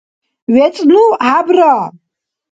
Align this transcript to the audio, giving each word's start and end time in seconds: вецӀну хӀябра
вецӀну 0.53 1.03
хӀябра 1.19 1.73